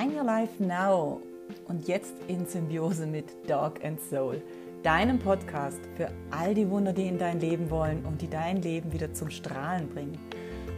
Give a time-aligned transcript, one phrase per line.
[0.00, 1.20] Shine Your Life Now
[1.68, 4.40] und jetzt in Symbiose mit Dog and Soul,
[4.82, 8.92] deinem Podcast für all die Wunder, die in dein Leben wollen und die dein Leben
[8.94, 10.18] wieder zum Strahlen bringen.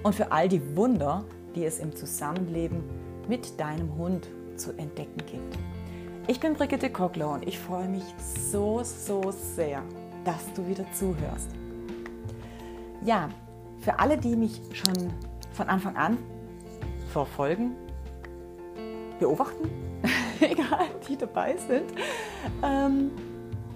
[0.02, 1.24] Und für all die Wunder,
[1.54, 2.82] die es im Zusammenleben
[3.28, 5.56] mit deinem Hund zu entdecken gibt.
[6.26, 8.04] Ich bin Brigitte Kockler und ich freue mich
[8.50, 9.82] so, so sehr,
[10.24, 11.50] dass du wieder zuhörst.
[13.04, 13.28] Ja,
[13.78, 15.12] für alle, die mich schon
[15.52, 16.18] von Anfang an
[17.12, 17.76] verfolgen,
[19.22, 19.70] beobachten,
[20.40, 21.92] egal, die dabei sind.
[22.62, 23.12] Ähm,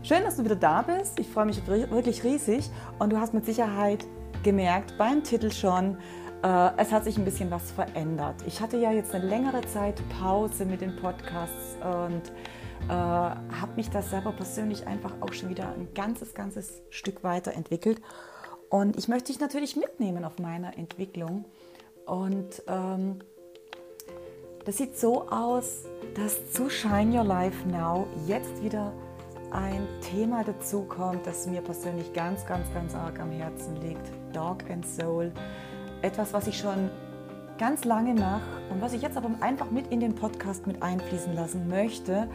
[0.02, 1.20] schön, dass du wieder da bist.
[1.20, 4.05] Ich freue mich wirklich riesig und du hast mit Sicherheit
[4.42, 5.98] gemerkt beim Titel schon,
[6.42, 8.36] äh, es hat sich ein bisschen was verändert.
[8.46, 12.33] Ich hatte ja jetzt eine längere Zeit Pause mit den Podcasts und
[12.88, 18.02] äh, habe mich da selber persönlich einfach auch schon wieder ein ganzes, ganzes Stück weiterentwickelt.
[18.69, 21.44] Und ich möchte dich natürlich mitnehmen auf meiner Entwicklung.
[22.05, 23.20] Und ähm,
[24.67, 25.84] das sieht so aus,
[26.17, 28.92] dass zu Shine Your Life Now jetzt wieder
[29.53, 34.11] ein Thema dazu kommt, das mir persönlich ganz, ganz, ganz arg am Herzen liegt.
[34.34, 35.31] Dog and Soul.
[36.03, 36.91] Etwas, was ich schon
[37.59, 41.33] ganz lange mache und was ich jetzt aber einfach mit in den Podcast mit einfließen
[41.33, 42.28] lassen möchte.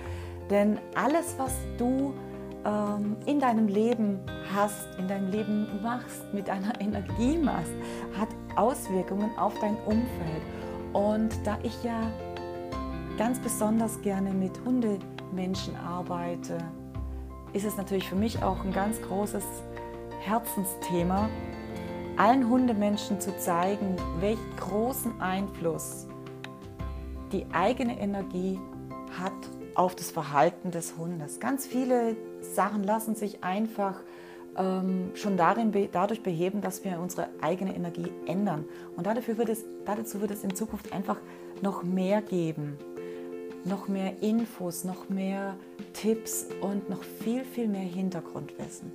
[0.50, 2.14] Denn alles, was du
[2.66, 4.20] ähm, in deinem Leben
[4.56, 7.74] hast, in deinem Leben machst, mit deiner Energie machst,
[8.18, 10.61] hat Auswirkungen auf dein Umfeld.
[10.94, 12.12] Und da ich ja
[13.18, 16.58] ganz besonders gerne mit Hundemenschen arbeite,
[17.54, 19.44] ist es natürlich für mich auch ein ganz großes
[20.22, 21.30] Herzensthema,
[22.18, 26.08] allen Hundemenschen zu zeigen, welchen großen Einfluss
[27.32, 28.60] die eigene Energie
[29.18, 29.32] hat
[29.76, 31.40] auf das Verhalten des Hundes.
[31.40, 34.02] Ganz viele Sachen lassen sich einfach
[34.58, 38.66] ähm, schon darin, dadurch beheben, dass wir unsere eigene Energie ändern.
[38.96, 41.18] Und dafür wird es, dazu wird es in Zukunft einfach
[41.62, 42.78] noch mehr geben.
[43.64, 45.56] Noch mehr Infos, noch mehr
[45.94, 48.92] Tipps und noch viel, viel mehr Hintergrundwissen.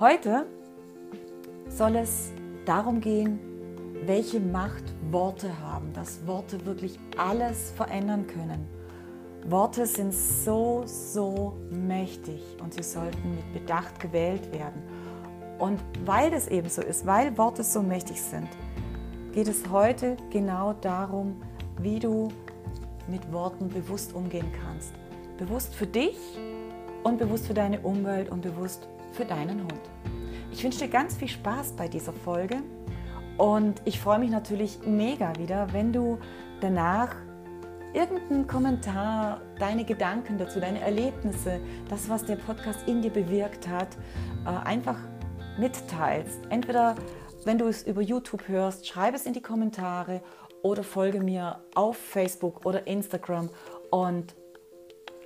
[0.00, 0.46] Heute
[1.68, 2.32] soll es
[2.64, 3.38] darum gehen,
[4.04, 8.79] welche Macht Worte haben, dass Worte wirklich alles verändern können
[9.46, 14.82] Worte sind so, so mächtig und sie sollten mit Bedacht gewählt werden.
[15.58, 18.48] Und weil das eben so ist, weil Worte so mächtig sind,
[19.32, 21.40] geht es heute genau darum,
[21.80, 22.28] wie du
[23.08, 24.92] mit Worten bewusst umgehen kannst.
[25.38, 26.18] Bewusst für dich
[27.02, 29.80] und bewusst für deine Umwelt und bewusst für deinen Hund.
[30.52, 32.56] Ich wünsche dir ganz viel Spaß bei dieser Folge
[33.38, 36.18] und ich freue mich natürlich mega wieder, wenn du
[36.60, 37.16] danach
[37.92, 43.88] irgendeinen Kommentar, deine Gedanken dazu, deine Erlebnisse, das, was der Podcast in dir bewirkt hat,
[44.44, 44.96] äh, einfach
[45.58, 46.40] mitteilst.
[46.50, 46.94] Entweder,
[47.44, 50.22] wenn du es über YouTube hörst, schreib es in die Kommentare
[50.62, 53.50] oder folge mir auf Facebook oder Instagram
[53.90, 54.34] und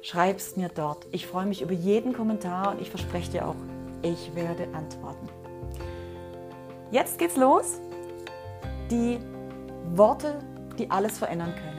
[0.03, 1.07] schreib es mir dort.
[1.13, 3.57] Ich freue mich über jeden Kommentar und ich verspreche dir auch,
[4.03, 5.29] ich werde antworten.
[6.91, 7.81] Jetzt geht's los.
[8.91, 9.19] Die
[9.95, 10.39] Worte,
[10.79, 11.74] die alles verändern können.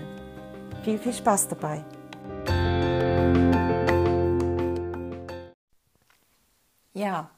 [0.85, 1.83] Viel, viel Spaß dabei.
[6.93, 7.31] Ja,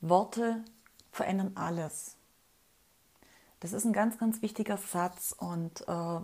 [0.00, 0.64] Worte
[1.10, 2.14] verändern alles.
[3.58, 6.20] Das ist ein ganz, ganz wichtiger Satz und äh,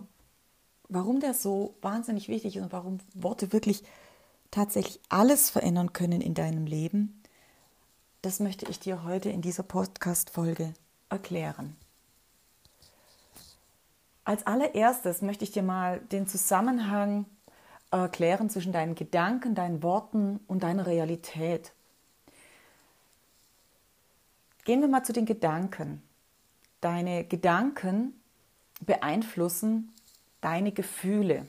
[0.87, 3.83] warum der so wahnsinnig wichtig ist und warum Worte wirklich
[4.51, 7.21] tatsächlich alles verändern können in deinem Leben,
[8.21, 10.75] das möchte ich dir heute in dieser Podcast-Folge
[11.09, 11.75] erklären.
[14.25, 17.25] Als allererstes möchte ich dir mal den Zusammenhang
[17.91, 21.71] erklären zwischen deinen Gedanken, deinen Worten und deiner Realität.
[24.65, 26.01] Gehen wir mal zu den Gedanken.
[26.81, 28.19] Deine Gedanken
[28.81, 29.93] beeinflussen
[30.41, 31.47] deine Gefühle.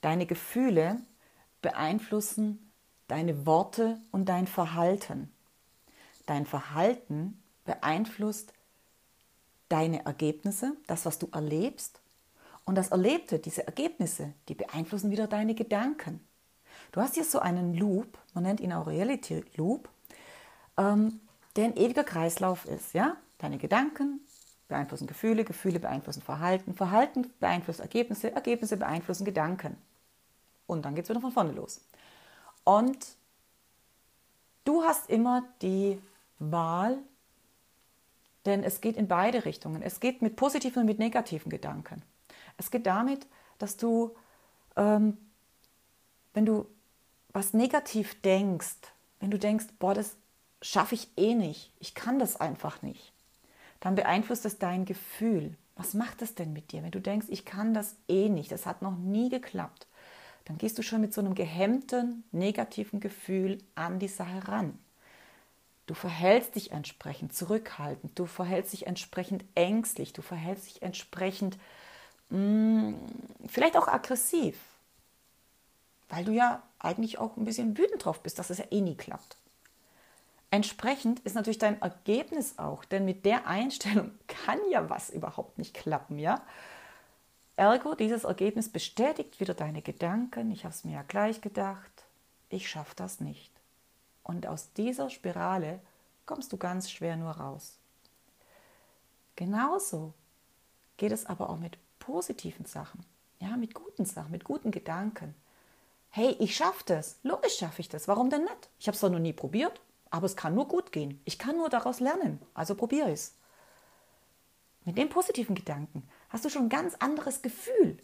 [0.00, 1.00] Deine Gefühle
[1.60, 2.70] beeinflussen
[3.08, 5.32] deine Worte und dein Verhalten.
[6.26, 8.52] Dein Verhalten beeinflusst
[9.72, 12.00] deine Ergebnisse, das, was du erlebst.
[12.64, 16.20] Und das Erlebte, diese Ergebnisse, die beeinflussen wieder deine Gedanken.
[16.92, 19.88] Du hast hier so einen Loop, man nennt ihn auch Reality Loop,
[20.76, 21.20] ähm,
[21.56, 22.92] der ein ewiger Kreislauf ist.
[22.92, 23.16] Ja?
[23.38, 24.20] Deine Gedanken
[24.68, 29.76] beeinflussen Gefühle, Gefühle beeinflussen Verhalten, Verhalten beeinflusst Ergebnisse, Ergebnisse beeinflussen Gedanken.
[30.66, 31.80] Und dann geht es wieder von vorne los.
[32.64, 33.16] Und
[34.64, 35.98] du hast immer die
[36.38, 36.98] Wahl,
[38.44, 39.82] denn es geht in beide Richtungen.
[39.82, 42.02] Es geht mit positiven und mit negativen Gedanken.
[42.56, 43.26] Es geht damit,
[43.58, 44.14] dass du,
[44.76, 45.16] ähm,
[46.34, 46.66] wenn du
[47.32, 48.76] was negativ denkst,
[49.20, 50.16] wenn du denkst, boah, das
[50.60, 53.12] schaffe ich eh nicht, ich kann das einfach nicht,
[53.80, 55.56] dann beeinflusst es dein Gefühl.
[55.76, 58.66] Was macht das denn mit dir, wenn du denkst, ich kann das eh nicht, das
[58.66, 59.86] hat noch nie geklappt?
[60.44, 64.78] Dann gehst du schon mit so einem gehemmten, negativen Gefühl an die Sache ran.
[65.86, 71.58] Du verhältst dich entsprechend zurückhaltend, du verhältst dich entsprechend ängstlich, du verhältst dich entsprechend
[72.30, 72.94] mh, mm,
[73.48, 74.56] vielleicht auch aggressiv,
[76.08, 78.96] weil du ja eigentlich auch ein bisschen wütend drauf bist, dass es ja eh nie
[78.96, 79.36] klappt.
[80.50, 85.74] Entsprechend ist natürlich dein Ergebnis auch, denn mit der Einstellung kann ja was überhaupt nicht
[85.74, 86.42] klappen, ja?
[87.56, 90.50] Ergo, dieses Ergebnis bestätigt wieder deine Gedanken.
[90.50, 91.90] Ich habe es mir ja gleich gedacht,
[92.48, 93.50] ich schaffe das nicht.
[94.22, 95.80] Und aus dieser Spirale
[96.26, 97.78] kommst du ganz schwer nur raus.
[99.36, 100.14] Genauso
[100.96, 103.04] geht es aber auch mit positiven Sachen,
[103.38, 105.34] ja, mit guten Sachen, mit guten Gedanken.
[106.10, 107.18] Hey, ich schaffe das.
[107.22, 108.06] Logisch schaffe ich das.
[108.06, 108.68] Warum denn nicht?
[108.78, 109.80] Ich habe es doch noch nie probiert.
[110.10, 111.22] Aber es kann nur gut gehen.
[111.24, 112.38] Ich kann nur daraus lernen.
[112.52, 113.34] Also probiere es.
[114.84, 117.96] Mit dem positiven Gedanken hast du schon ein ganz anderes Gefühl.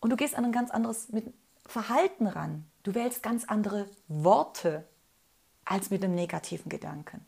[0.00, 1.08] Und du gehst an ein ganz anderes
[1.66, 2.66] Verhalten ran.
[2.82, 4.86] Du wählst ganz andere Worte
[5.64, 7.24] als mit dem negativen Gedanken.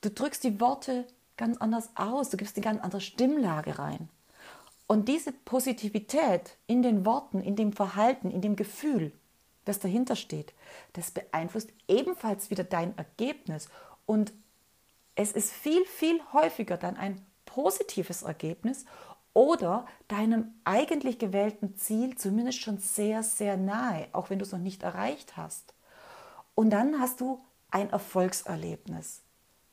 [0.00, 1.06] Du drückst die Worte
[1.36, 2.30] ganz anders aus.
[2.30, 4.08] Du gibst eine ganz andere Stimmlage rein.
[4.86, 9.12] Und diese Positivität in den Worten, in dem Verhalten, in dem Gefühl,
[9.64, 10.52] das dahinter steht,
[10.94, 13.68] das beeinflusst ebenfalls wieder dein Ergebnis.
[14.04, 14.32] Und
[15.14, 18.84] es ist viel, viel häufiger dann ein positives Ergebnis
[19.32, 24.58] oder deinem eigentlich gewählten Ziel zumindest schon sehr, sehr nahe, auch wenn du es noch
[24.58, 25.72] nicht erreicht hast.
[26.60, 27.40] Und dann hast du
[27.70, 29.22] ein Erfolgserlebnis.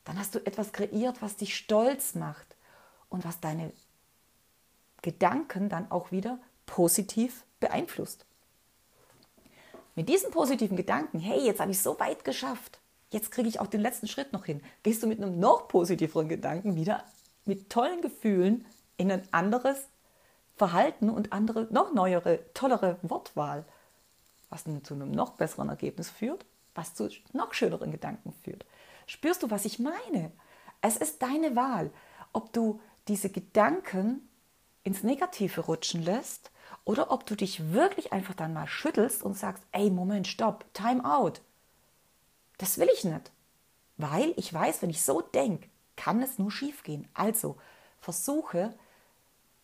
[0.06, 2.56] Dann hast du etwas kreiert, was dich stolz macht
[3.10, 3.74] und was deine
[5.02, 8.24] Gedanken dann auch wieder positiv beeinflusst.
[9.96, 12.78] Mit diesen positiven Gedanken, hey, jetzt habe ich so weit geschafft,
[13.10, 16.30] jetzt kriege ich auch den letzten Schritt noch hin, gehst du mit einem noch positiveren
[16.30, 17.04] Gedanken wieder
[17.44, 18.64] mit tollen Gefühlen
[18.96, 19.88] in ein anderes
[20.56, 23.66] Verhalten und andere, noch neuere, tollere Wortwahl,
[24.48, 26.46] was zu einem noch besseren Ergebnis führt,
[26.78, 28.64] was zu noch schöneren Gedanken führt.
[29.06, 30.32] Spürst du, was ich meine?
[30.80, 31.90] Es ist deine Wahl,
[32.32, 34.28] ob du diese Gedanken
[34.84, 36.52] ins Negative rutschen lässt
[36.84, 41.04] oder ob du dich wirklich einfach dann mal schüttelst und sagst, ey, Moment, stopp, time
[41.04, 41.42] out.
[42.58, 43.32] Das will ich nicht.
[43.96, 47.08] Weil ich weiß, wenn ich so denke, kann es nur schief gehen.
[47.12, 47.56] Also
[47.98, 48.72] versuche,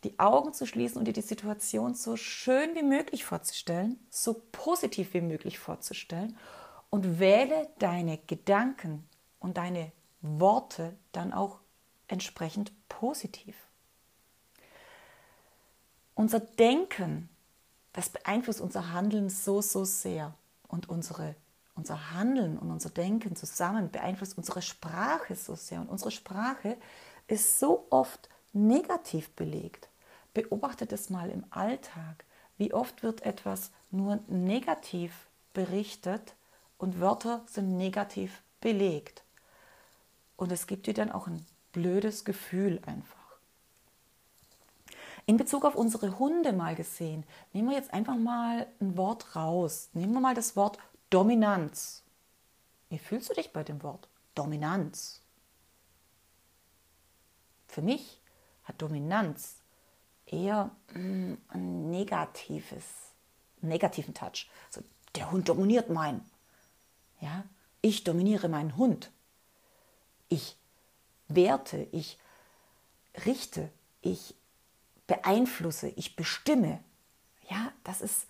[0.03, 5.13] die Augen zu schließen und dir die Situation so schön wie möglich vorzustellen, so positiv
[5.13, 6.37] wie möglich vorzustellen
[6.95, 9.05] und wähle deine Gedanken
[9.39, 11.59] und deine Worte dann auch
[12.07, 13.57] entsprechend positiv.
[16.13, 17.27] Unser Denken,
[17.91, 20.35] das beeinflusst unser Handeln so, so sehr.
[20.69, 21.35] Und unsere,
[21.75, 25.81] unser Handeln und unser Denken zusammen beeinflusst unsere Sprache so sehr.
[25.81, 26.77] Und unsere Sprache
[27.27, 29.89] ist so oft negativ belegt.
[30.33, 32.23] Beobachtet es mal im Alltag.
[32.57, 36.35] Wie oft wird etwas nur negativ berichtet
[36.85, 39.23] und Wörter sind negativ belegt.
[40.37, 43.17] Und es gibt dir dann auch ein blödes Gefühl einfach.
[45.25, 47.23] In Bezug auf unsere Hunde mal gesehen,
[47.53, 49.89] nehmen wir jetzt einfach mal ein Wort raus.
[49.93, 50.77] Nehmen wir mal das Wort
[51.09, 52.03] Dominanz.
[52.89, 55.23] Wie fühlst du dich bei dem Wort Dominanz?
[57.67, 58.21] Für mich
[58.63, 59.55] hat Dominanz
[60.27, 62.85] eher mm, ein negatives,
[63.61, 64.47] negativen Touch.
[64.67, 64.81] Also,
[65.15, 66.29] der Hund dominiert meinen.
[67.25, 67.43] Ja,
[67.81, 69.11] ich dominiere meinen Hund.
[70.29, 70.57] Ich
[71.27, 72.19] werte, ich
[73.25, 74.35] richte, ich
[75.07, 76.83] beeinflusse, ich bestimme.
[77.49, 78.27] Ja, das ist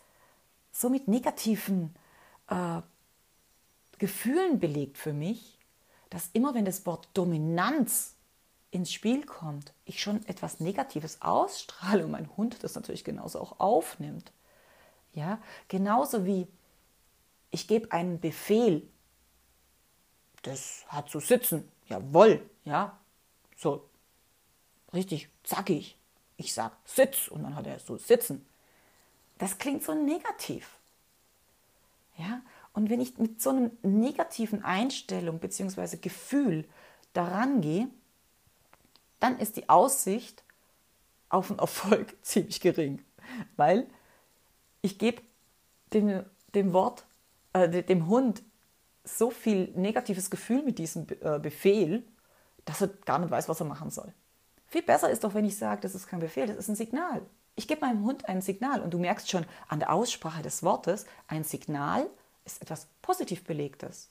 [0.71, 1.93] so mit negativen
[2.47, 2.81] äh,
[3.97, 5.59] Gefühlen belegt für mich,
[6.09, 8.15] dass immer wenn das Wort Dominanz
[8.71, 13.59] ins Spiel kommt, ich schon etwas Negatives ausstrahle und mein Hund das natürlich genauso auch
[13.59, 14.31] aufnimmt.
[15.11, 16.47] Ja, genauso wie
[17.55, 18.85] ich gebe einen Befehl,
[20.41, 22.99] das hat zu sitzen, jawohl, ja,
[23.55, 23.89] so
[24.93, 25.97] richtig zackig,
[26.35, 28.45] ich sage Sitz und dann hat er so Sitzen.
[29.37, 30.77] Das klingt so negativ.
[32.17, 32.41] Ja?
[32.73, 35.95] Und wenn ich mit so einer negativen Einstellung bzw.
[35.95, 36.67] Gefühl
[37.13, 37.87] daran gehe,
[39.21, 40.43] dann ist die Aussicht
[41.29, 43.01] auf einen Erfolg ziemlich gering.
[43.55, 43.87] Weil
[44.81, 45.21] ich gebe
[45.93, 47.05] dem, dem Wort,
[47.55, 48.43] äh, dem Hund
[49.03, 52.03] so viel negatives Gefühl mit diesem äh, Befehl,
[52.65, 54.13] dass er gar nicht weiß, was er machen soll.
[54.67, 57.21] Viel besser ist doch, wenn ich sage, das ist kein Befehl, das ist ein Signal.
[57.55, 61.05] Ich gebe meinem Hund ein Signal und du merkst schon an der Aussprache des Wortes,
[61.27, 62.09] ein Signal
[62.43, 64.09] ist etwas positiv belegtes.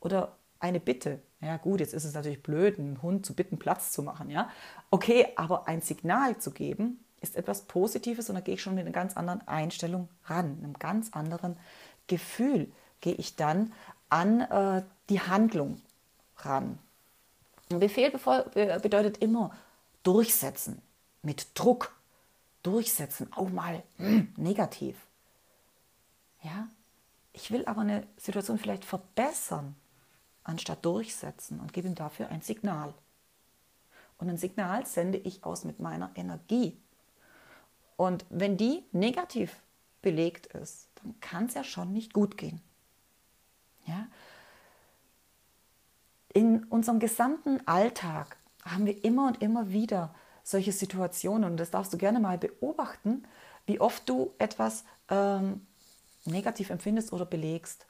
[0.00, 1.22] Oder eine Bitte.
[1.40, 4.30] Ja gut, jetzt ist es natürlich blöd, einen Hund zu bitten, Platz zu machen.
[4.30, 4.50] Ja,
[4.90, 8.84] okay, aber ein Signal zu geben ist etwas Positives und da gehe ich schon mit
[8.84, 11.56] einer ganz anderen Einstellung ran, einem ganz anderen
[12.06, 13.72] Gefühl gehe ich dann
[14.08, 15.80] an äh, die Handlung
[16.38, 16.78] ran.
[17.68, 19.50] Befehl bedeutet immer
[20.02, 20.80] durchsetzen,
[21.22, 21.94] mit Druck
[22.62, 24.96] durchsetzen, auch mal hm, negativ.
[26.42, 26.68] Ja,
[27.32, 29.74] ich will aber eine Situation vielleicht verbessern,
[30.44, 32.92] anstatt durchsetzen und gebe ihm dafür ein Signal.
[34.18, 36.78] Und ein Signal sende ich aus mit meiner Energie.
[37.96, 39.56] Und wenn die negativ
[40.02, 42.60] belegt ist, dann kann es ja schon nicht gut gehen.
[43.86, 44.08] Ja?
[46.32, 51.92] In unserem gesamten Alltag haben wir immer und immer wieder solche Situationen und das darfst
[51.92, 53.24] du gerne mal beobachten,
[53.66, 55.66] wie oft du etwas ähm,
[56.24, 57.86] negativ empfindest oder belegst.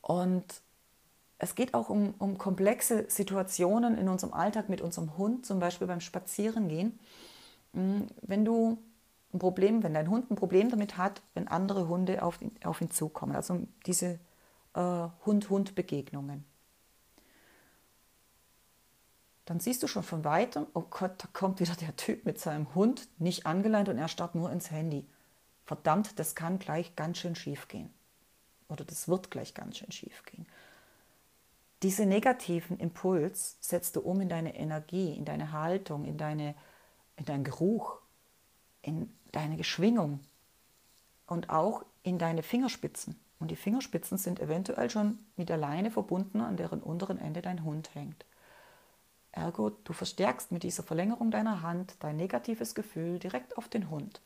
[0.00, 0.44] Und
[1.38, 5.86] es geht auch um, um komplexe Situationen in unserem Alltag mit unserem Hund, zum Beispiel
[5.86, 6.98] beim Spazierengehen.
[7.74, 8.78] Hm, wenn du
[9.32, 12.80] ein Problem, wenn dein Hund ein Problem damit hat, wenn andere Hunde auf ihn, auf
[12.80, 14.18] ihn zukommen, also diese
[14.74, 16.44] äh, Hund-Hund-Begegnungen,
[19.44, 22.72] dann siehst du schon von weitem, oh Gott, da kommt wieder der Typ mit seinem
[22.74, 25.08] Hund, nicht angeleint und er starrt nur ins Handy.
[25.64, 27.92] Verdammt, das kann gleich ganz schön schief gehen.
[28.68, 30.46] Oder das wird gleich ganz schön schief gehen.
[31.82, 36.54] Diese negativen Impuls setzt du um in deine Energie, in deine Haltung, in, deine,
[37.16, 37.98] in deinen Geruch,
[38.82, 40.20] in deine Schwingung
[41.26, 43.18] und auch in deine Fingerspitzen.
[43.38, 47.64] Und die Fingerspitzen sind eventuell schon mit der Leine verbunden, an deren unteren Ende dein
[47.64, 48.24] Hund hängt.
[49.32, 54.20] Ergo, du verstärkst mit dieser Verlängerung deiner Hand dein negatives Gefühl direkt auf den Hund.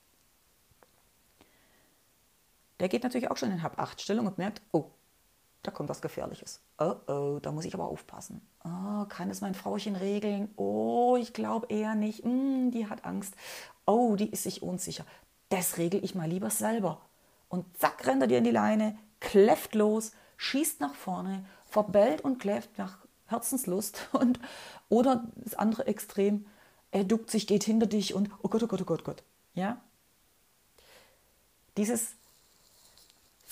[2.81, 4.91] Der geht natürlich auch schon in Hab-8-Stellung und merkt, oh,
[5.65, 6.61] da kommt was Gefährliches.
[6.79, 8.47] Oh, oh, da muss ich aber aufpassen.
[8.65, 10.51] Oh, kann es mein Frauchen regeln?
[10.57, 12.25] Oh, ich glaube eher nicht.
[12.25, 13.35] Mm, die hat Angst.
[13.87, 15.07] Oh, die ist sich unsicher.
[15.49, 17.01] Das regel ich mal lieber selber.
[17.49, 22.39] Und zack, rennt er dir in die Leine, kläfft los, schießt nach vorne, verbellt und
[22.39, 24.09] kläfft nach Herzenslust.
[24.13, 24.39] Und,
[24.91, 26.45] oder das andere Extrem,
[26.91, 29.23] er duckt sich, geht hinter dich und oh Gott, oh Gott, oh Gott, oh Gott.
[29.55, 29.81] Ja?
[31.77, 32.15] Dieses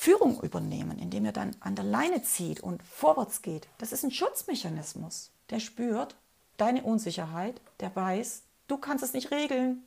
[0.02, 4.10] Führung übernehmen, indem er dann an der Leine zieht und vorwärts geht, das ist ein
[4.10, 5.30] Schutzmechanismus.
[5.50, 6.16] Der spürt
[6.56, 9.84] deine Unsicherheit, der weiß, du kannst es nicht regeln,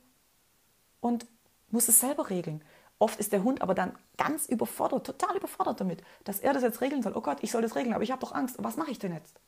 [1.02, 1.26] und
[1.70, 2.62] muss es selber regeln.
[2.98, 6.80] Oft ist der Hund aber dann ganz überfordert, total überfordert damit, dass er das jetzt
[6.80, 7.12] regeln soll.
[7.14, 8.56] Oh Gott, ich soll das regeln, aber ich habe doch Angst.
[8.58, 9.38] Was mache ich denn jetzt?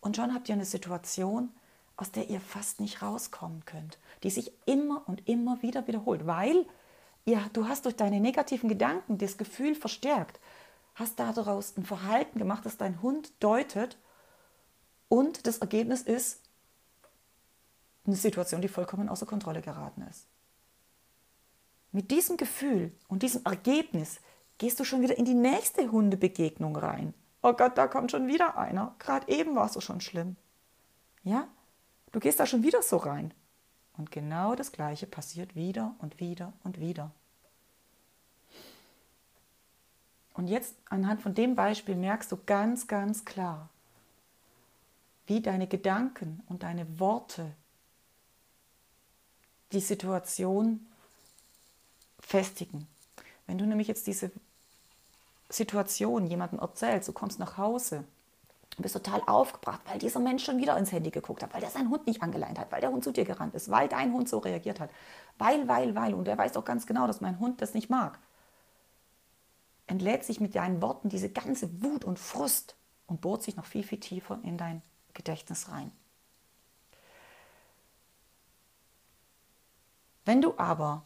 [0.00, 1.50] Und schon habt ihr eine Situation,
[1.98, 6.64] aus der ihr fast nicht rauskommen könnt, die sich immer und immer wieder wiederholt, weil
[7.26, 10.40] ja, du hast durch deine negativen Gedanken das Gefühl verstärkt,
[10.94, 13.98] hast daraus ein Verhalten gemacht, das dein Hund deutet
[15.08, 16.40] und das Ergebnis ist,
[18.06, 20.28] eine Situation, die vollkommen außer Kontrolle geraten ist.
[21.90, 24.20] Mit diesem Gefühl und diesem Ergebnis
[24.58, 27.14] gehst du schon wieder in die nächste Hundebegegnung rein.
[27.42, 28.94] Oh Gott, da kommt schon wieder einer.
[28.98, 30.36] Gerade eben war es so schon schlimm.
[31.24, 31.48] Ja?
[32.12, 33.34] Du gehst da schon wieder so rein.
[33.96, 37.10] Und genau das Gleiche passiert wieder und wieder und wieder.
[40.34, 43.70] Und jetzt anhand von dem Beispiel merkst du ganz, ganz klar,
[45.26, 47.52] wie deine Gedanken und deine Worte
[49.72, 50.86] die Situation
[52.20, 52.86] festigen.
[53.46, 54.30] Wenn du nämlich jetzt diese
[55.48, 58.04] Situation jemandem erzählst, du kommst nach Hause,
[58.82, 61.88] bist total aufgebracht, weil dieser Mensch schon wieder ins Handy geguckt hat, weil der seinen
[61.88, 64.38] Hund nicht angeleint hat, weil der Hund zu dir gerannt ist, weil dein Hund so
[64.38, 64.90] reagiert hat.
[65.38, 66.12] Weil, weil, weil.
[66.12, 68.18] Und der weiß doch ganz genau, dass mein Hund das nicht mag.
[69.86, 73.82] Entlädt sich mit deinen Worten diese ganze Wut und Frust und bohrt sich noch viel,
[73.82, 74.82] viel tiefer in dein
[75.14, 75.90] Gedächtnis rein.
[80.26, 81.04] Wenn du aber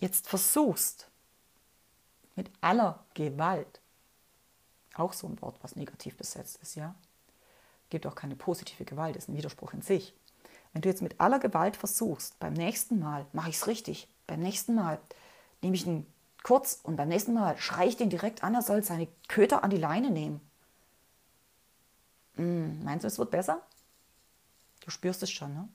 [0.00, 1.08] jetzt versuchst,
[2.34, 3.80] mit aller Gewalt,
[4.98, 6.94] auch so ein Wort, was negativ besetzt ist, ja,
[7.90, 10.14] gibt auch keine positive Gewalt, ist ein Widerspruch in sich.
[10.72, 14.40] Wenn du jetzt mit aller Gewalt versuchst, beim nächsten Mal mache ich es richtig, beim
[14.40, 14.98] nächsten Mal
[15.62, 16.06] nehme ich ihn
[16.42, 19.70] kurz und beim nächsten Mal schreie ich den direkt an, er soll seine Köter an
[19.70, 20.40] die Leine nehmen.
[22.36, 23.62] Hm, meinst du, es wird besser?
[24.84, 25.68] Du spürst es schon, ne?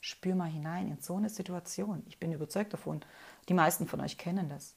[0.00, 2.02] Spür mal hinein in so eine Situation.
[2.06, 3.04] Ich bin überzeugt davon,
[3.48, 4.74] die meisten von euch kennen das.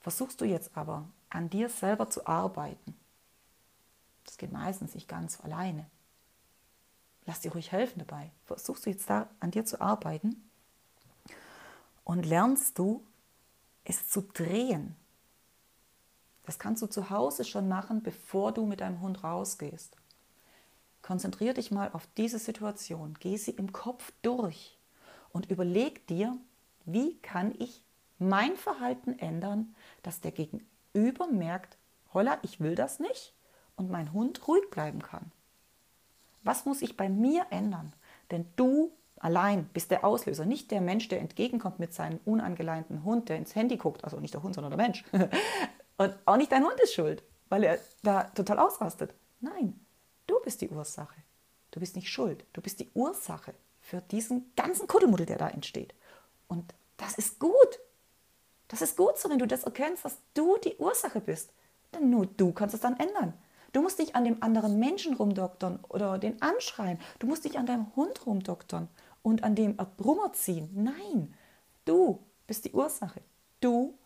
[0.00, 2.96] Versuchst du jetzt aber an dir selber zu arbeiten.
[4.24, 5.86] Das geht meistens nicht ganz alleine.
[7.26, 8.30] Lass dir ruhig helfen dabei.
[8.46, 10.50] Versuchst du jetzt da an dir zu arbeiten
[12.04, 13.04] und lernst du,
[13.84, 14.96] es zu drehen.
[16.44, 19.96] Das kannst du zu Hause schon machen, bevor du mit deinem Hund rausgehst.
[21.02, 24.76] Konzentriere dich mal auf diese Situation, geh sie im Kopf durch
[25.32, 26.36] und überleg dir,
[26.84, 27.82] wie kann ich
[28.18, 31.76] mein Verhalten ändern, dass der Gegenüber merkt,
[32.12, 33.34] holla, ich will das nicht
[33.76, 35.32] und mein Hund ruhig bleiben kann.
[36.42, 37.92] Was muss ich bei mir ändern?
[38.30, 43.28] Denn du allein bist der Auslöser, nicht der Mensch, der entgegenkommt mit seinem unangeleinten Hund,
[43.28, 45.04] der ins Handy guckt, also nicht der Hund, sondern der Mensch.
[45.98, 49.14] Und auch nicht dein Hund ist schuld, weil er da total ausrastet.
[49.40, 49.78] Nein,
[50.26, 51.16] du bist die Ursache.
[51.70, 55.94] Du bist nicht schuld, du bist die Ursache für diesen ganzen Kuddelmuddel, der da entsteht.
[56.48, 57.78] Und das ist gut.
[58.70, 61.52] Das ist gut so, wenn du das erkennst, dass du die Ursache bist.
[61.92, 63.34] Denn nur du kannst es dann ändern.
[63.72, 67.00] Du musst nicht an dem anderen Menschen rumdoktern oder den anschreien.
[67.18, 68.88] Du musst dich an deinem Hund rumdoktern
[69.22, 70.70] und an dem Brummer ziehen.
[70.72, 71.34] Nein,
[71.84, 73.20] du bist die Ursache.
[73.60, 73.98] Du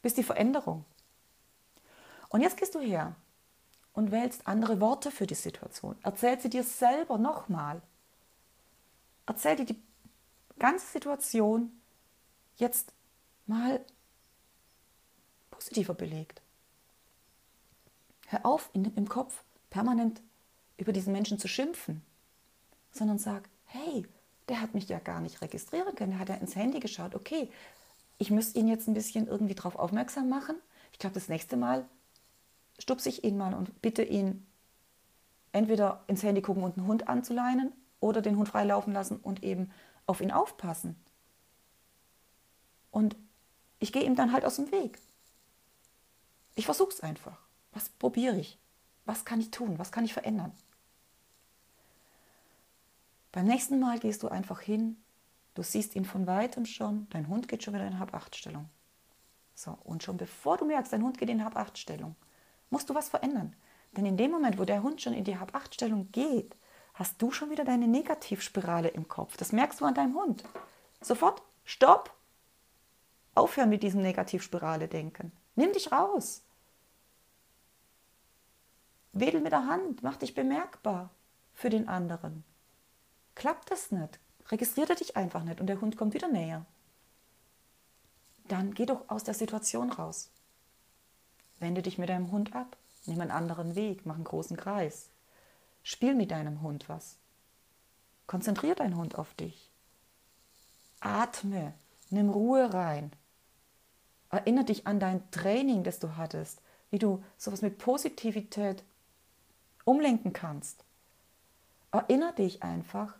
[0.00, 0.86] bist die Veränderung.
[2.30, 3.14] Und jetzt gehst du her
[3.92, 5.96] und wählst andere Worte für die Situation.
[6.02, 7.82] Erzähl sie dir selber nochmal.
[9.26, 9.82] Erzähl dir die
[10.58, 11.70] ganze Situation
[12.56, 12.92] jetzt
[13.46, 13.84] mal
[15.56, 16.42] positiver belegt.
[18.26, 20.20] Hör auf, in, im Kopf permanent
[20.76, 22.02] über diesen Menschen zu schimpfen,
[22.92, 24.06] sondern sag, hey,
[24.48, 27.48] der hat mich ja gar nicht registrieren können, der hat ja ins Handy geschaut, okay,
[28.18, 30.56] ich müsste ihn jetzt ein bisschen irgendwie darauf aufmerksam machen.
[30.92, 31.86] Ich glaube, das nächste Mal
[32.78, 34.46] stupse ich ihn mal und bitte ihn
[35.52, 39.70] entweder ins Handy gucken und einen Hund anzuleinen oder den Hund freilaufen lassen und eben
[40.06, 40.96] auf ihn aufpassen.
[42.90, 43.16] Und
[43.78, 44.98] ich gehe ihm dann halt aus dem Weg.
[46.56, 47.38] Ich versuche es einfach.
[47.72, 48.58] Was probiere ich?
[49.04, 49.78] Was kann ich tun?
[49.78, 50.52] Was kann ich verändern?
[53.30, 54.96] Beim nächsten Mal gehst du einfach hin,
[55.54, 58.70] du siehst ihn von weitem schon, dein Hund geht schon wieder in Hab-8-Stellung.
[59.54, 62.16] So, und schon bevor du merkst, dein Hund geht in Hab-8-Stellung,
[62.70, 63.54] musst du was verändern.
[63.92, 66.56] Denn in dem Moment, wo der Hund schon in die Hab-8-Stellung geht,
[66.94, 69.36] hast du schon wieder deine Negativspirale im Kopf.
[69.36, 70.42] Das merkst du an deinem Hund.
[71.02, 72.14] Sofort, stopp!
[73.34, 75.30] Aufhören mit diesem Negativspirale denken.
[75.56, 76.42] Nimm dich raus.
[79.18, 81.10] Wedel mit der Hand, mach dich bemerkbar
[81.54, 82.44] für den anderen.
[83.34, 86.66] Klappt das nicht, registriert er dich einfach nicht und der Hund kommt wieder näher.
[88.48, 90.30] Dann geh doch aus der Situation raus.
[91.58, 92.76] Wende dich mit deinem Hund ab,
[93.06, 95.08] nimm einen anderen Weg, mach einen großen Kreis.
[95.82, 97.16] Spiel mit deinem Hund was.
[98.26, 99.70] Konzentrier deinen Hund auf dich.
[101.00, 101.72] Atme,
[102.10, 103.12] nimm Ruhe rein.
[104.30, 108.84] Erinnere dich an dein Training, das du hattest, wie du sowas mit Positivität
[109.86, 110.84] umlenken kannst.
[111.92, 113.14] Erinnere dich einfach,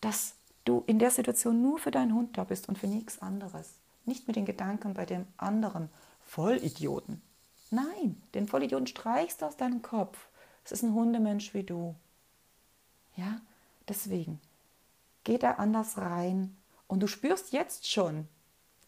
[0.00, 3.74] dass du in der Situation nur für deinen Hund da bist und für nichts anderes.
[4.04, 5.88] Nicht mit den Gedanken bei dem anderen
[6.24, 7.22] Vollidioten.
[7.70, 10.28] Nein, den Vollidioten streichst du aus deinem Kopf.
[10.64, 11.96] Es ist ein Hundemensch wie du.
[13.16, 13.40] Ja,
[13.88, 14.40] deswegen
[15.24, 18.28] geh da anders rein und du spürst jetzt schon,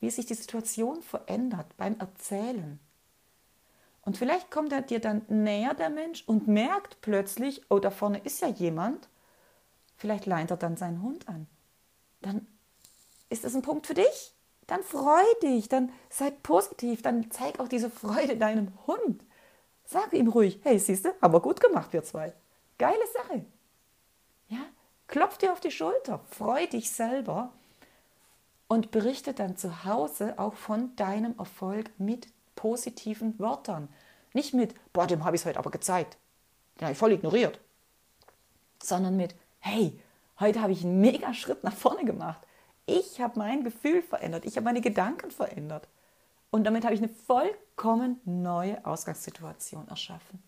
[0.00, 2.78] wie sich die Situation verändert beim Erzählen.
[4.08, 8.18] Und vielleicht kommt er dir dann näher, der Mensch, und merkt plötzlich, oh, da vorne
[8.20, 9.06] ist ja jemand.
[9.98, 11.46] Vielleicht leint er dann seinen Hund an.
[12.22, 12.46] Dann
[13.28, 14.32] ist das ein Punkt für dich.
[14.66, 19.26] Dann freu dich, dann sei positiv, dann zeig auch diese Freude deinem Hund.
[19.84, 22.32] Sag ihm ruhig, hey, siehst du, haben wir gut gemacht, wir zwei.
[22.78, 23.44] Geile Sache.
[24.48, 24.64] Ja,
[25.06, 27.52] klopf dir auf die Schulter, freu dich selber
[28.68, 33.88] und berichte dann zu Hause auch von deinem Erfolg mit positiven Wörtern.
[34.34, 36.18] Nicht mit, boah, dem habe ich es heute aber gezeigt.
[36.76, 37.60] Den habe ich voll ignoriert.
[38.82, 39.98] Sondern mit, hey,
[40.40, 42.40] heute habe ich einen mega Schritt nach vorne gemacht.
[42.84, 44.44] Ich habe mein Gefühl verändert.
[44.44, 45.86] Ich habe meine Gedanken verändert.
[46.50, 50.42] Und damit habe ich eine vollkommen neue Ausgangssituation erschaffen.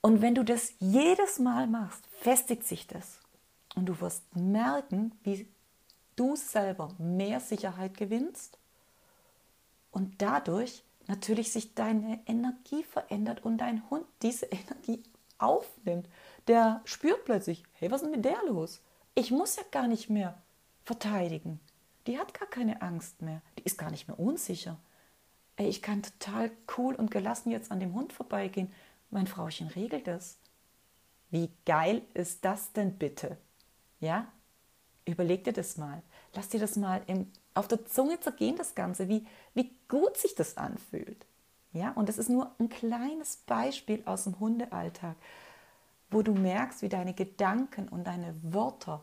[0.00, 3.20] Und wenn du das jedes Mal machst, festigt sich das.
[3.76, 5.48] Und du wirst merken, wie
[6.16, 8.58] du selber mehr Sicherheit gewinnst
[9.94, 15.02] und dadurch natürlich sich deine Energie verändert und dein Hund diese Energie
[15.38, 16.08] aufnimmt.
[16.48, 18.82] Der spürt plötzlich, hey, was ist mit der los?
[19.14, 20.42] Ich muss ja gar nicht mehr
[20.84, 21.60] verteidigen.
[22.06, 23.40] Die hat gar keine Angst mehr.
[23.58, 24.78] Die ist gar nicht mehr unsicher.
[25.56, 28.72] Ey, ich kann total cool und gelassen jetzt an dem Hund vorbeigehen.
[29.10, 30.38] Mein Frauchen regelt es.
[31.30, 33.38] Wie geil ist das denn bitte?
[34.00, 34.26] Ja?
[35.06, 36.02] Überleg dir das mal.
[36.34, 40.34] Lass dir das mal im auf der Zunge zergehen das Ganze, wie, wie gut sich
[40.34, 41.24] das anfühlt.
[41.72, 45.16] Ja, und das ist nur ein kleines Beispiel aus dem Hundealltag,
[46.10, 49.02] wo du merkst, wie deine Gedanken und deine Wörter,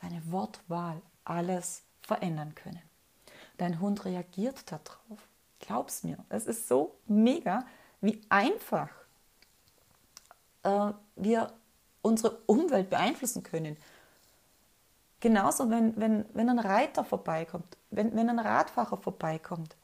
[0.00, 2.82] deine Wortwahl alles verändern können.
[3.58, 5.28] Dein Hund reagiert darauf.
[5.58, 7.66] Glaub's mir, es ist so mega,
[8.00, 8.90] wie einfach
[10.62, 11.52] äh, wir
[12.02, 13.76] unsere Umwelt beeinflussen können.
[15.20, 19.76] Genauso, wenn, wenn, wenn ein Reiter vorbeikommt, wenn, wenn ein Radfahrer vorbeikommt.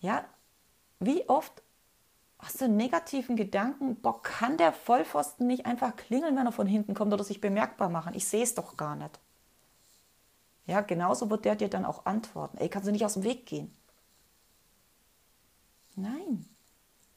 [0.00, 0.24] Ja,
[1.00, 1.62] wie oft
[2.38, 6.66] hast du einen negativen Gedanken, boah, kann der Vollpfosten nicht einfach klingeln, wenn er von
[6.66, 8.14] hinten kommt oder sich bemerkbar machen?
[8.14, 9.18] Ich sehe es doch gar nicht.
[10.66, 12.58] Ja, genauso wird der dir dann auch antworten.
[12.58, 13.72] Ey, kannst du nicht aus dem Weg gehen?
[15.94, 16.46] Nein.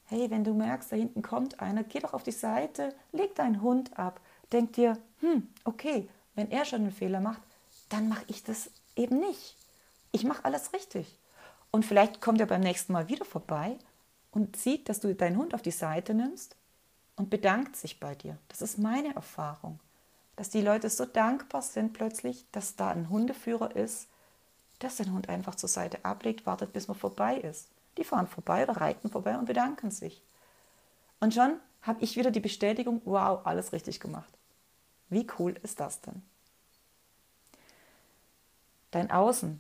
[0.06, 3.62] Hey, wenn du merkst, da hinten kommt einer, geh doch auf die Seite, leg deinen
[3.62, 4.21] Hund ab.
[4.52, 7.41] Denk dir, hm, okay, wenn er schon einen Fehler macht,
[7.89, 9.56] dann mache ich das eben nicht.
[10.12, 11.17] Ich mache alles richtig.
[11.72, 13.78] Und vielleicht kommt er beim nächsten Mal wieder vorbei
[14.32, 16.56] und sieht, dass du deinen Hund auf die Seite nimmst
[17.15, 18.38] und bedankt sich bei dir.
[18.48, 19.80] Das ist meine Erfahrung
[20.39, 24.08] dass die Leute so dankbar sind plötzlich, dass da ein Hundeführer ist,
[24.82, 27.67] der den Hund einfach zur Seite ablegt, wartet, bis man vorbei ist.
[27.98, 30.24] Die fahren vorbei oder reiten vorbei und bedanken sich.
[31.19, 34.34] Und schon habe ich wieder die Bestätigung, wow, alles richtig gemacht.
[35.10, 36.22] Wie cool ist das denn?
[38.91, 39.60] Dein Außen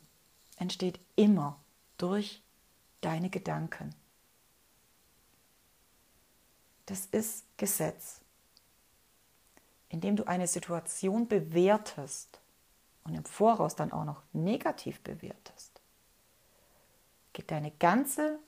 [0.59, 1.59] entsteht immer
[1.97, 2.43] durch
[3.01, 3.95] deine Gedanken.
[6.85, 8.21] Das ist Gesetz
[9.89, 12.39] indem du eine Situation bewertest
[13.03, 15.81] und im Voraus dann auch noch negativ bewertest,
[17.33, 18.39] geht deine ganze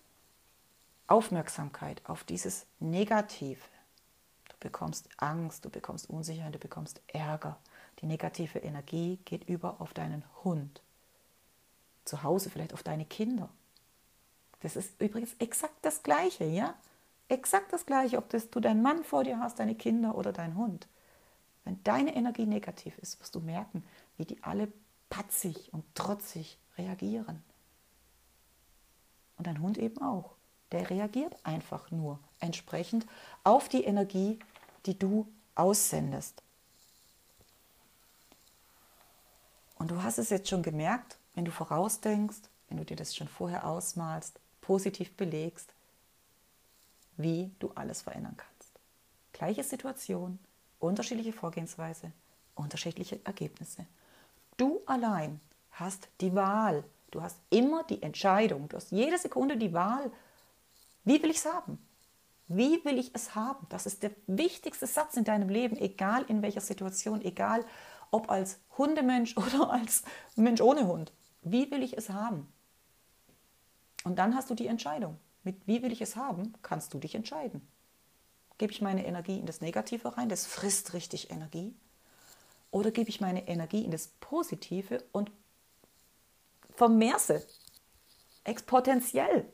[1.07, 3.59] Aufmerksamkeit auf dieses Negative.
[4.49, 7.57] Du bekommst Angst, du bekommst Unsicherheit, du bekommst Ärger.
[7.99, 10.81] Die negative Energie geht über auf deinen Hund.
[12.11, 13.47] Zu Hause vielleicht auf deine Kinder.
[14.59, 16.75] Das ist übrigens exakt das Gleiche, ja?
[17.29, 20.57] Exakt das Gleiche, ob das du deinen Mann vor dir hast, deine Kinder oder dein
[20.57, 20.89] Hund.
[21.63, 23.85] Wenn deine Energie negativ ist, wirst du merken,
[24.17, 24.67] wie die alle
[25.09, 27.41] patzig und trotzig reagieren.
[29.37, 30.35] Und dein Hund eben auch.
[30.73, 33.05] Der reagiert einfach nur entsprechend
[33.45, 34.37] auf die Energie,
[34.85, 36.43] die du aussendest.
[39.77, 43.27] Und du hast es jetzt schon gemerkt, wenn du vorausdenkst, wenn du dir das schon
[43.27, 45.73] vorher ausmalst, positiv belegst,
[47.17, 48.79] wie du alles verändern kannst.
[49.33, 50.39] Gleiche Situation,
[50.79, 52.11] unterschiedliche Vorgehensweise,
[52.55, 53.85] unterschiedliche Ergebnisse.
[54.57, 55.39] Du allein
[55.71, 56.83] hast die Wahl.
[57.11, 58.69] Du hast immer die Entscheidung.
[58.69, 60.11] Du hast jede Sekunde die Wahl.
[61.03, 61.79] Wie will ich es haben?
[62.47, 63.65] Wie will ich es haben?
[63.69, 67.65] Das ist der wichtigste Satz in deinem Leben, egal in welcher Situation, egal
[68.11, 70.03] ob als Hundemensch oder als
[70.35, 71.11] Mensch ohne Hund.
[71.41, 72.51] Wie will ich es haben?
[74.03, 75.19] Und dann hast du die Entscheidung.
[75.43, 77.67] Mit wie will ich es haben, kannst du dich entscheiden.
[78.57, 81.73] Gebe ich meine Energie in das Negative rein, das frisst richtig Energie?
[82.69, 85.31] Oder gebe ich meine Energie in das Positive und
[86.69, 87.43] vermehre
[88.43, 89.51] exponentiell?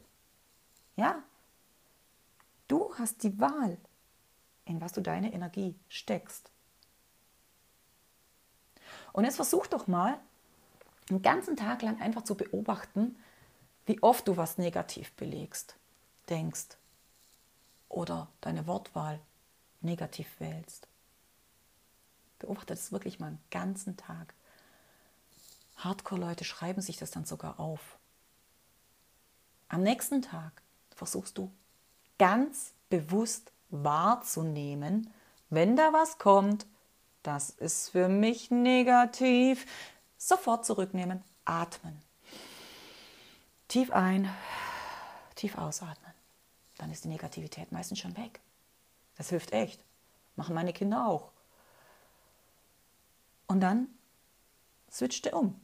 [0.97, 1.23] Ja?
[2.67, 3.77] Du hast die Wahl,
[4.65, 6.51] in was du deine Energie steckst.
[9.13, 10.19] Und jetzt versuch doch mal,
[11.09, 13.15] einen ganzen Tag lang einfach zu beobachten,
[13.85, 15.75] wie oft du was negativ belegst,
[16.29, 16.77] denkst,
[17.89, 19.19] oder deine Wortwahl
[19.81, 20.87] negativ wählst.
[22.39, 24.33] Beobachte das wirklich mal einen ganzen Tag.
[25.77, 27.97] Hardcore-Leute schreiben sich das dann sogar auf.
[29.69, 30.61] Am nächsten Tag
[30.95, 31.51] versuchst du
[32.19, 35.11] ganz bewusst wahrzunehmen,
[35.49, 36.65] wenn da was kommt,
[37.23, 39.65] das ist für mich negativ,
[40.17, 42.01] sofort zurücknehmen, atmen.
[43.67, 44.33] Tief ein,
[45.35, 46.07] tief ausatmen
[46.77, 48.39] dann ist die Negativität meistens schon weg.
[49.17, 49.83] Das hilft echt.
[50.35, 51.31] Machen meine Kinder auch.
[53.47, 53.87] Und dann
[54.91, 55.59] switcht er um.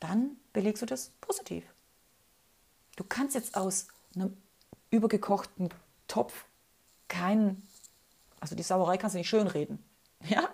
[0.00, 1.64] Dann belegst du das positiv.
[2.96, 4.36] Du kannst jetzt aus einem
[4.90, 5.70] übergekochten
[6.06, 6.44] Topf
[7.08, 7.66] keinen,
[8.40, 9.82] also die Sauerei kannst du nicht schönreden.
[10.26, 10.48] Ja,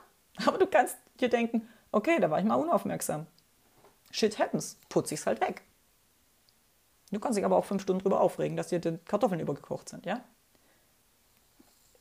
[0.47, 3.27] aber du kannst dir denken, okay, da war ich mal unaufmerksam.
[4.11, 5.63] Shit happens, putze ich es halt weg.
[7.11, 10.07] Du kannst dich aber auch fünf Stunden darüber aufregen, dass dir die Kartoffeln übergekocht sind,
[10.07, 10.23] ja?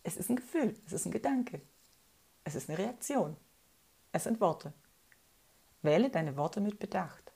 [0.03, 1.61] Es ist ein Gefühl, es ist ein Gedanke,
[2.43, 3.35] es ist eine Reaktion,
[4.11, 4.73] es sind Worte.
[5.81, 7.31] Wähle deine Worte mit Bedacht.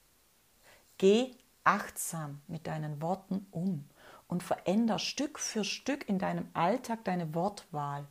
[0.98, 1.32] Geh
[1.64, 3.90] achtsam mit deinen Worten um
[4.28, 8.08] und veränder Stück für Stück in deinem Alltag deine Wortwahl.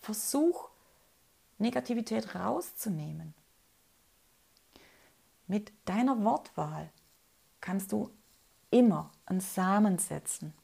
[0.00, 0.70] Versuch,
[1.58, 3.34] Negativität rauszunehmen.
[5.46, 6.90] Mit deiner Wortwahl
[7.60, 8.10] kannst du
[8.70, 10.54] immer einen Samen setzen.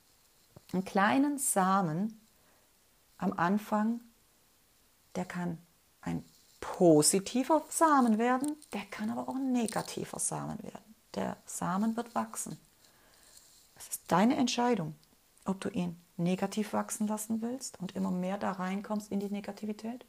[0.73, 2.21] Einen kleinen Samen
[3.19, 4.01] am Anfang,
[5.15, 5.59] der kann
[6.01, 6.25] ein
[6.61, 10.95] positiver Samen werden, der kann aber auch ein negativer Samen werden.
[11.15, 12.59] Der Samen wird wachsen.
[13.77, 14.95] Es ist deine Entscheidung,
[15.45, 20.05] ob du ihn negativ wachsen lassen willst und immer mehr da reinkommst in die Negativität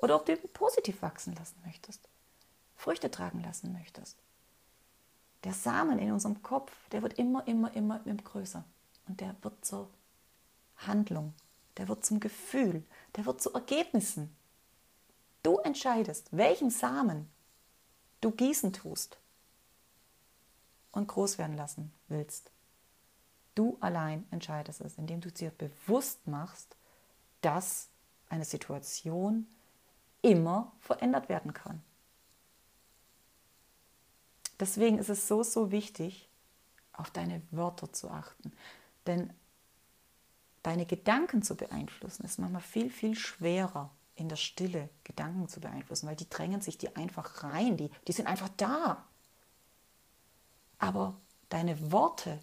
[0.00, 2.08] oder ob du ihn positiv wachsen lassen möchtest,
[2.76, 4.16] Früchte tragen lassen möchtest.
[5.44, 8.64] Der Samen in unserem Kopf, der wird immer, immer, immer, immer größer
[9.08, 9.88] und der wird zur
[10.76, 11.34] Handlung,
[11.76, 12.84] der wird zum Gefühl,
[13.16, 14.34] der wird zu Ergebnissen.
[15.42, 17.30] Du entscheidest, welchen Samen
[18.20, 19.18] du gießen tust
[20.92, 22.50] und groß werden lassen willst.
[23.54, 26.76] Du allein entscheidest es, indem du dir bewusst machst,
[27.40, 27.88] dass
[28.28, 29.46] eine Situation
[30.22, 31.82] immer verändert werden kann.
[34.58, 36.28] Deswegen ist es so, so wichtig,
[36.92, 38.52] auf deine Wörter zu achten.
[39.06, 39.32] Denn
[40.62, 46.06] deine Gedanken zu beeinflussen, ist manchmal viel, viel schwerer in der Stille Gedanken zu beeinflussen,
[46.06, 49.06] weil die drängen sich dir einfach rein, die, die sind einfach da.
[50.78, 52.40] Aber deine Worte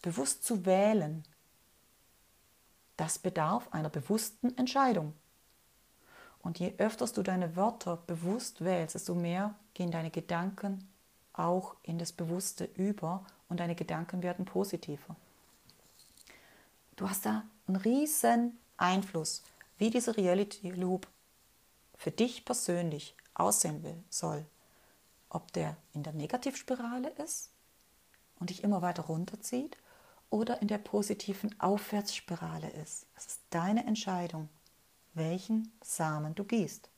[0.00, 1.24] bewusst zu wählen,
[2.96, 5.14] das bedarf einer bewussten Entscheidung.
[6.42, 10.88] Und je öfter du deine Wörter bewusst wählst, desto mehr gehen deine Gedanken
[11.32, 15.16] auch in das Bewusste über und deine Gedanken werden positiver.
[16.96, 19.42] Du hast da einen riesen Einfluss,
[19.78, 21.06] wie dieser Reality Loop
[21.96, 24.44] für dich persönlich aussehen will, soll.
[25.30, 27.50] Ob der in der Negativspirale ist
[28.38, 29.78] und dich immer weiter runterzieht
[30.28, 33.06] oder in der positiven Aufwärtsspirale ist.
[33.16, 34.48] Es ist deine Entscheidung,
[35.14, 36.88] welchen Samen du gießt.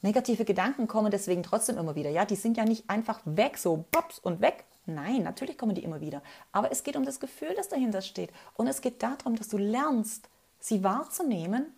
[0.00, 2.10] Negative Gedanken kommen deswegen trotzdem immer wieder.
[2.10, 5.84] Ja, die sind ja nicht einfach weg, so bops und weg, Nein, natürlich kommen die
[5.84, 6.22] immer wieder.
[6.50, 8.32] Aber es geht um das Gefühl, das dahinter steht.
[8.54, 11.74] Und es geht darum, dass du lernst, sie wahrzunehmen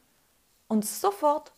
[0.69, 1.53] und sofort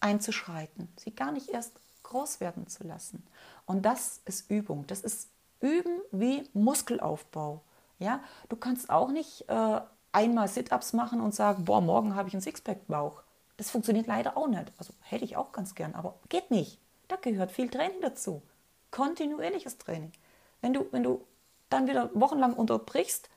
[0.00, 3.26] einzuschreiten, sie gar nicht erst groß werden zu lassen.
[3.64, 4.86] Und das ist Übung.
[4.86, 7.62] Das ist Üben wie Muskelaufbau.
[7.98, 9.80] Ja, du kannst auch nicht äh,
[10.18, 13.22] einmal Sit-ups machen und sagen, boah, morgen habe ich einen Sixpack-Bauch.
[13.56, 14.72] Das funktioniert leider auch nicht.
[14.76, 16.80] Also hätte ich auch ganz gern, aber geht nicht.
[17.06, 18.42] Da gehört viel Training dazu.
[18.90, 20.12] Kontinuierliches Training.
[20.60, 21.24] Wenn du, wenn du
[21.70, 23.30] dann wieder wochenlang unterbrichst,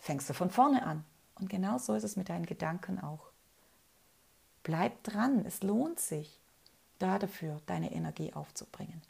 [0.00, 1.04] fängst du von vorne an.
[1.38, 3.26] Und genau so ist es mit deinen Gedanken auch.
[4.62, 6.40] Bleib dran, es lohnt sich,
[6.98, 9.02] da dafür deine Energie aufzubringen.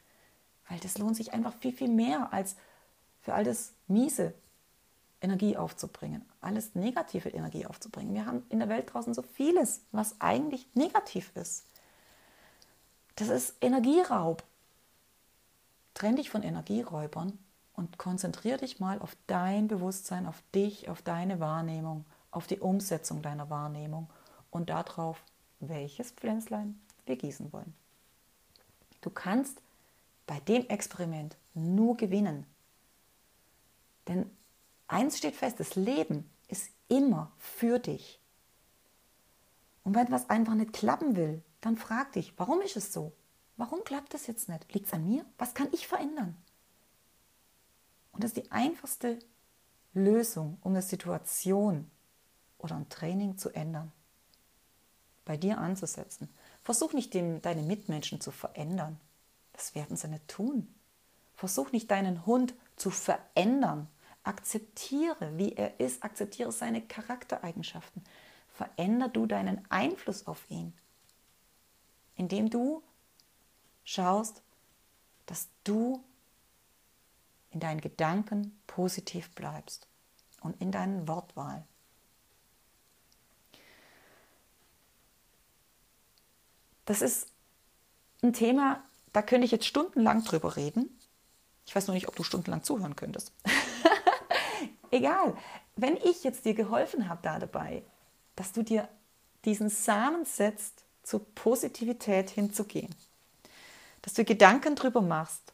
[0.67, 2.55] Weil das lohnt sich einfach viel, viel mehr als
[3.21, 4.33] für all das Miese
[5.21, 8.13] Energie aufzubringen, alles negative Energie aufzubringen.
[8.13, 11.65] Wir haben in der Welt draußen so vieles, was eigentlich negativ ist.
[13.15, 14.43] Das ist Energieraub.
[15.93, 17.37] Trenn dich von Energieräubern
[17.73, 23.21] und konzentriere dich mal auf dein Bewusstsein, auf dich, auf deine Wahrnehmung, auf die Umsetzung
[23.21, 24.09] deiner Wahrnehmung
[24.51, 25.21] und darauf,
[25.59, 27.73] welches Pflänzlein wir gießen wollen.
[29.01, 29.61] Du kannst
[30.27, 32.45] bei dem Experiment nur gewinnen.
[34.07, 34.29] Denn
[34.89, 38.19] eins steht fest, das Leben ist immer für dich.
[39.83, 43.13] Und wenn was einfach nicht klappen will, dann frag dich, warum ist es so?
[43.55, 44.73] Warum klappt das jetzt nicht?
[44.73, 45.25] Liegt es an mir?
[45.37, 46.35] Was kann ich verändern?
[48.11, 49.19] Und das ist die einfachste
[49.93, 51.89] Lösung, um eine Situation
[52.57, 53.91] oder ein Training zu ändern.
[55.25, 56.29] Bei dir anzusetzen.
[56.61, 58.99] Versuch nicht, dem, deine Mitmenschen zu verändern.
[59.53, 60.73] Das werden sie nicht tun.
[61.35, 63.87] Versuch nicht, deinen Hund zu verändern.
[64.23, 66.03] Akzeptiere, wie er ist.
[66.03, 68.03] Akzeptiere seine Charaktereigenschaften.
[68.49, 70.73] Veränder du deinen Einfluss auf ihn,
[72.15, 72.83] indem du
[73.83, 74.41] schaust,
[75.25, 76.03] dass du
[77.51, 79.87] in deinen Gedanken positiv bleibst
[80.41, 81.65] und in deinen Wortwahl.
[86.85, 87.31] Das ist
[88.23, 90.89] ein Thema, da könnte ich jetzt stundenlang drüber reden.
[91.65, 93.31] Ich weiß nur nicht, ob du stundenlang zuhören könntest.
[94.91, 95.35] Egal,
[95.75, 97.83] wenn ich jetzt dir geholfen habe da dabei,
[98.35, 98.87] dass du dir
[99.45, 102.93] diesen Samen setzt, zur Positivität hinzugehen,
[104.01, 105.53] dass du Gedanken darüber machst,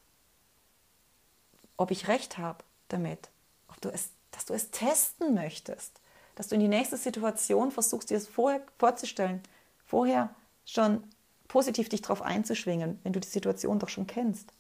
[1.77, 3.29] ob ich recht habe damit,
[3.69, 6.01] ob du es, dass du es testen möchtest,
[6.35, 9.41] dass du in die nächste Situation versuchst, dir es vorher vorzustellen,
[9.85, 10.33] vorher
[10.65, 11.03] schon
[11.47, 14.51] positiv dich darauf einzuschwingen, wenn du die Situation doch schon kennst.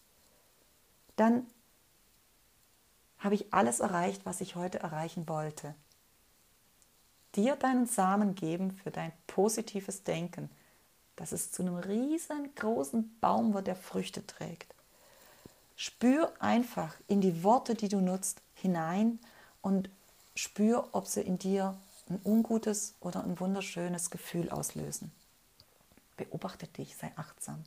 [1.15, 1.45] Dann
[3.25, 5.73] habe ich alles erreicht, was ich heute erreichen wollte.
[7.35, 10.49] Dir deinen Samen geben für dein positives Denken,
[11.15, 14.73] dass es zu einem riesengroßen Baum wird, der Früchte trägt.
[15.75, 19.19] Spür einfach in die Worte, die du nutzt, hinein
[19.61, 19.89] und
[20.35, 21.75] spür, ob sie in dir
[22.09, 25.11] ein ungutes oder ein wunderschönes Gefühl auslösen.
[26.15, 27.63] Beobachte dich, sei achtsam.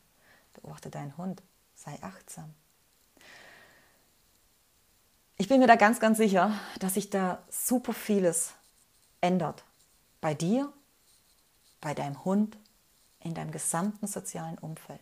[0.54, 1.42] Beobachte deinen Hund,
[1.74, 2.54] sei achtsam.
[5.40, 8.54] Ich bin mir da ganz, ganz sicher, dass sich da super vieles
[9.20, 9.62] ändert.
[10.20, 10.72] Bei dir,
[11.80, 12.56] bei deinem Hund,
[13.20, 15.00] in deinem gesamten sozialen Umfeld.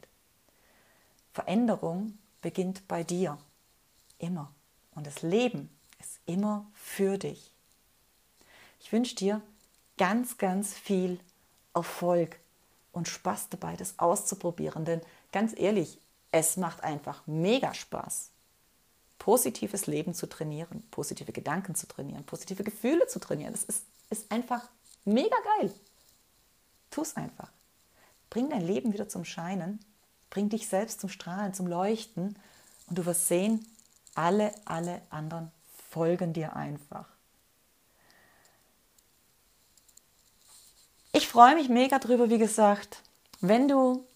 [1.33, 3.39] Veränderung beginnt bei dir.
[4.19, 4.53] Immer.
[4.95, 5.71] Und das Leben
[6.01, 7.51] ist immer für dich.
[8.81, 9.41] Ich wünsche dir
[9.97, 11.19] ganz, ganz viel
[11.75, 12.39] Erfolg
[12.93, 14.85] und Spaß dabei, das auszuprobieren.
[14.85, 15.01] Denn
[15.33, 15.99] ganz ehrlich,
[16.31, 18.33] es macht einfach mega Spaß,
[19.27, 23.55] positives Leben zu trainieren, positive Gedanken zu trainieren, positive Gefühle zu trainieren.
[23.55, 24.69] Das ist, ist einfach
[25.05, 25.75] mega geil.
[26.93, 27.51] Tu es einfach.
[28.31, 29.81] Bring dein Leben wieder zum Scheinen,
[30.31, 32.39] bring dich selbst zum Strahlen, zum Leuchten
[32.87, 33.67] und du wirst sehen,
[34.15, 35.51] alle, alle anderen
[35.91, 37.09] folgen dir einfach.
[41.11, 43.03] Ich freue mich mega drüber, wie gesagt,
[43.41, 44.07] wenn du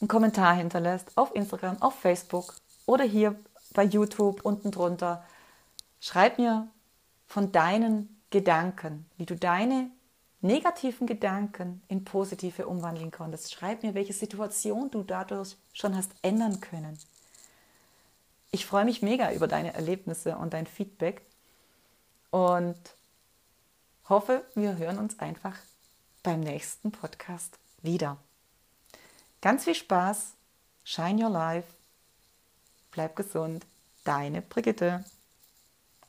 [0.00, 2.54] einen Kommentar hinterlässt auf Instagram, auf Facebook
[2.86, 3.38] oder hier
[3.78, 5.24] bei YouTube unten drunter.
[6.00, 6.66] Schreib mir
[7.28, 9.88] von deinen Gedanken, wie du deine
[10.40, 13.52] negativen Gedanken in positive umwandeln konntest.
[13.52, 16.98] Schreib mir, welche Situation du dadurch schon hast ändern können.
[18.50, 21.22] Ich freue mich mega über deine Erlebnisse und dein Feedback
[22.30, 22.80] und
[24.08, 25.54] hoffe, wir hören uns einfach
[26.24, 28.16] beim nächsten Podcast wieder.
[29.40, 30.32] Ganz viel Spaß,
[30.82, 31.77] shine your life,
[32.90, 33.66] bleib gesund,
[34.04, 35.04] deine Brigitte.